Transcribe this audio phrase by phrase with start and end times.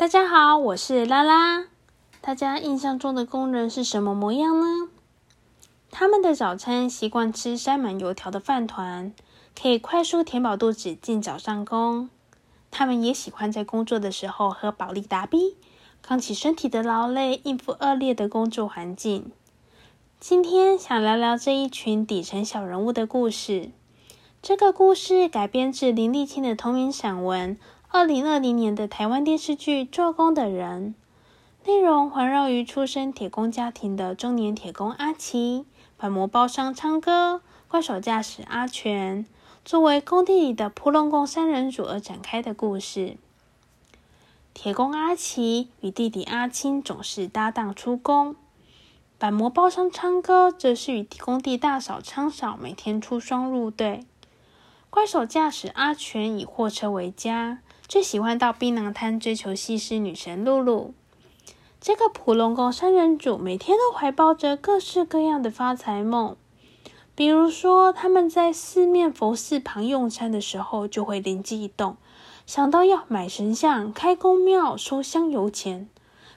[0.00, 1.66] 大家好，我是拉拉。
[2.22, 4.88] 大家印象中的工人是什么模样呢？
[5.90, 9.12] 他们的早餐习惯吃塞满油条的饭团，
[9.54, 12.08] 可以快速填饱肚子，尽早上工。
[12.70, 15.58] 他们也喜欢在工作的时候喝保利达 B，
[16.00, 19.30] 扛起身体的劳累，应付恶劣的工作环境。
[20.18, 23.70] 今天想聊聊这一群底层小人物的故事。
[24.40, 27.58] 这个故事改编自林立清的同名散文。
[27.92, 30.94] 二零二零年的台湾电视剧《做工的人》，
[31.68, 39.26] 内容环绕于出身铁工家庭的中年铁工阿奇、板模包商昌哥、怪手驾驶阿全，
[39.64, 43.16] 作为工地里的扑龙工三人组而展开的故事。
[44.54, 48.36] 铁工阿奇与弟弟阿青总是搭档出工，
[49.18, 54.06] 板模包商昌哥则是与工地大嫂昌嫂每天出双入对。
[54.90, 57.58] 怪手驾驶阿全以货车为家。
[57.90, 60.94] 最喜欢到槟榔摊追求西施女神露露。
[61.80, 66.36] 这个普龙宫三人组每天都怀抱着各式各样的发财梦。
[67.16, 71.96] 比如说，他们在四面佛寺旁用餐的时候，就会灵机一动，
[72.46, 75.88] 想到要买神像、开公庙、收香油钱。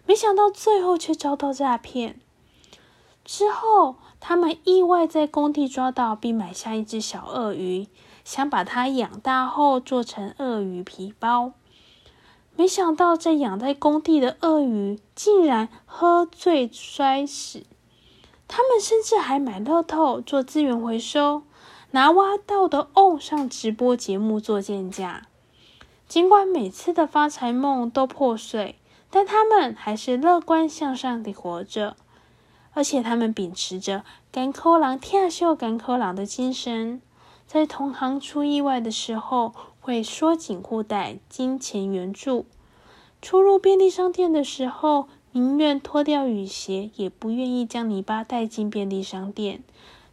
[0.08, 2.20] 没想到最后却遭到诈骗。
[3.24, 7.86] 之后，他们意外在工地抓到并买下一只小鳄鱼。
[8.24, 11.54] 想把它养大后做成鳄鱼皮包，
[12.56, 17.64] 没想到在养在工地的鳄鱼竟然喝醉摔死。
[18.48, 21.44] 他们甚至还买乐透做资源回收，
[21.92, 25.28] 拿挖到的瓮上直播节目做贱价。
[26.08, 28.76] 尽管每次的发财梦都破碎，
[29.10, 31.96] 但他们还是乐观向上的活着，
[32.74, 37.02] 而且他们秉持着“赶口狼跳秀赶口狼”的精神。
[37.48, 42.46] 在同行出意外的时候，会缩紧裤带，金钱援助；
[43.22, 49.64] 出入便利商店的时候，宁愿脱掉雨鞋，也不愿意将泥巴带进便利商店，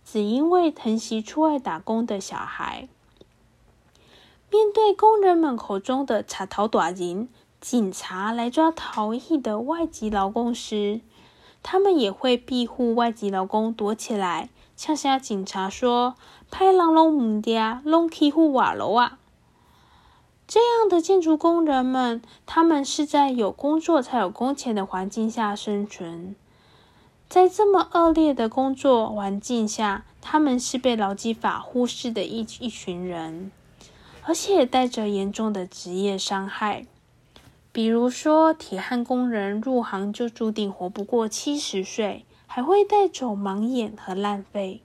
[0.05, 2.89] 只因为疼惜出外打工的小孩。
[4.51, 7.29] 面对工人们口中的“查逃短人”，
[7.61, 11.01] 警察来抓逃逸的外籍劳工时，
[11.63, 14.49] 他们也会庇护外籍劳工躲起来。
[14.83, 16.15] 呛下警察说
[16.51, 19.19] ：“派人拢唔嗲，拢欺负瓦楼啊！”
[20.49, 26.35] 这样的建筑工人们，他们是在有工作才有工钱的环境下生存。
[27.29, 33.53] 在这么恶劣的工作环境下，他们是被劳基法忽视的一一群人，
[34.23, 36.87] 而且带着严重的职业伤害。
[37.71, 42.25] 比如说，铁焊工人入行就注定活不过七十岁。
[42.53, 44.83] 还会带走盲眼和烂肺，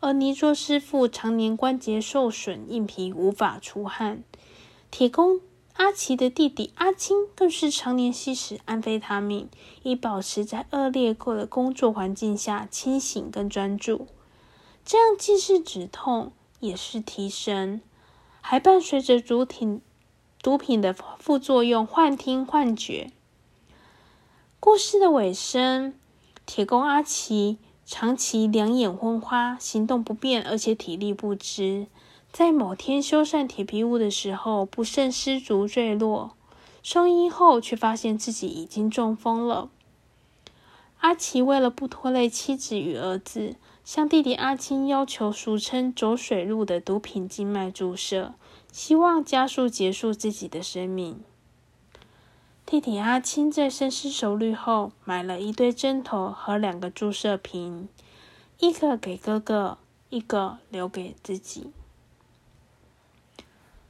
[0.00, 4.22] 而泥作师傅常年关节受损，硬皮无法出汗。
[4.90, 5.40] 铁工
[5.72, 9.48] 阿奇的弟弟阿青更是常年吸食安非他命，
[9.82, 14.06] 以保持在恶劣过的工作环境下清醒跟专注。
[14.84, 16.30] 这样既是止痛，
[16.60, 17.80] 也是提神，
[18.42, 19.80] 还伴随着毒品
[20.42, 23.10] 毒品的副作用，幻听幻觉。
[24.60, 25.94] 故事的尾声。
[26.44, 31.86] 铁工阿奇长期两眼昏花，行动不便，而且体力不支。
[32.30, 36.36] 在某天修缮铁皮屋的时候，不慎失足坠落，
[36.82, 39.70] 送医后却发现自己已经中风了。
[41.00, 48.34] 阿奇为了不拖累妻子与儿子，向弟弟阿青要求俗称“走水路”的毒品静脉注射，
[48.70, 51.20] 希望加速结束自己的生命。
[52.72, 57.86] 弟弟阿青在深思熟虑后，买了一堆针头和两个注射瓶，
[58.60, 59.76] 一个给哥哥，
[60.08, 61.70] 一个留给自己。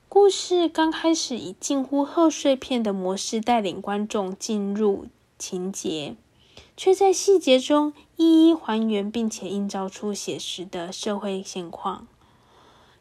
[0.09, 5.06] 故事刚开始以近乎贺岁片的模式带领观众进入
[5.38, 6.16] 情节，
[6.76, 12.09] 却在细节中一一还原，并且映照出写实的社会现况，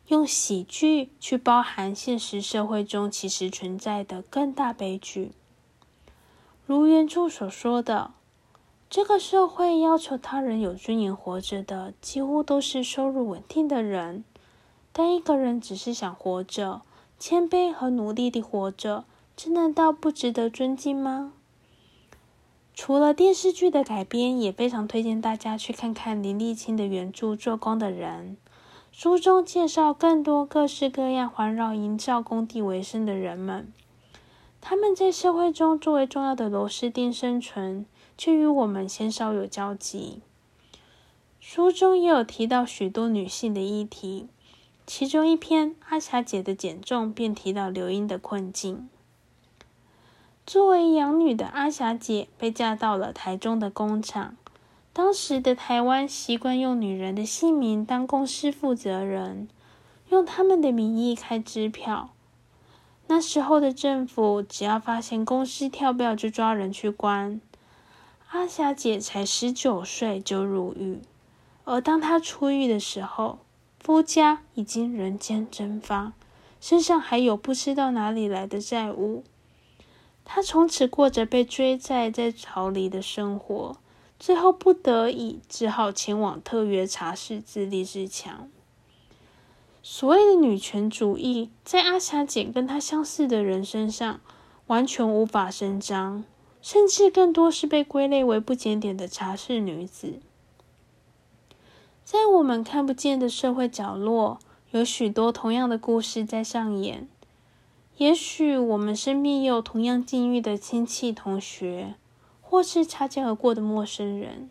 [0.09, 5.31] 用喜剧去包含现实社会中其实存在的更大悲剧。
[6.71, 8.11] 如原著所说的，
[8.89, 14.23] 这个社会要求他人有尊严活着的，几乎都是收入稳定的人。
[14.93, 16.83] 但一个人只是想活着，
[17.19, 19.03] 谦卑和努力地活着，
[19.35, 21.33] 这难道不值得尊敬吗？
[22.73, 28.37] 除了电视剧的改编，也非常推荐大家去看看林立清的原著《做工的人》。
[28.93, 33.73] 书中介绍更多各式各样环绕营造工地为生的人们。
[34.61, 37.85] 他们在社会中作为重要的螺丝钉生存，
[38.17, 40.21] 却与我们鲜少有交集。
[41.39, 44.27] 书中也有提到许多女性的议题，
[44.85, 48.87] 其中一篇《阿霞姐的减重》便提到刘英的困境。
[50.45, 54.37] 作为养女的阿霞姐被嫁到了台中的工厂。
[54.93, 59.47] 当时的台湾习惯用女人的姓名当公司负责人，
[60.09, 62.09] 用他们的名义开支票。
[63.13, 67.41] 那时候的政府只要发现公司跳票，就抓人去关。
[68.29, 71.01] 阿霞姐才十九岁就入狱，
[71.65, 73.39] 而当她出狱的时候，
[73.81, 76.13] 夫家已经人间蒸发，
[76.61, 79.25] 身上还有不知道哪里来的债务。
[80.23, 83.75] 她从此过着被追债、在逃离的生活。
[84.17, 88.49] 最后不得已，只好前往特约茶室自立自强。
[89.93, 94.21] 所谓的女权主义，在阿霞姐跟她相似的人身上
[94.67, 96.23] 完全无法伸张，
[96.61, 100.21] 甚至更多是被归类为不检点的茶室女子。
[102.05, 104.39] 在我们看不见的社会角落，
[104.71, 107.09] 有许多同样的故事在上演。
[107.97, 111.95] 也许我们身边也有同样境遇的亲戚、同学。
[112.39, 114.49] 或是擦肩而过的陌生人，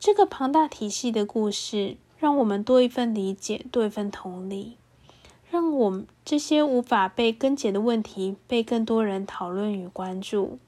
[0.00, 4.78] 这个庞大体系的故事，让我们多一份理解，多一份同理，
[5.50, 10.58] 让我们这些无法被根解的问题被更多人讨论与关注。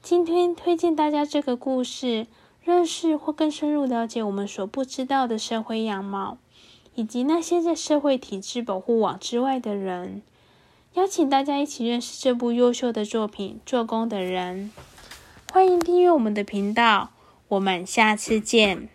[0.00, 2.26] 今天推荐大家这个故事，
[2.62, 6.38] 认识或更深入了解我们所不知道的社会样貌，
[6.94, 10.22] 以及那些在社会体制保护网之外的人。
[10.94, 14.72] 邀请大家一起认识这部优秀的作品《做工的人》。
[15.52, 17.10] 欢迎订阅我们的频道，
[17.48, 18.88] 我们下次见。